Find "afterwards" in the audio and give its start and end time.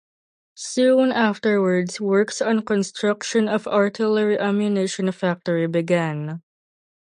1.11-2.01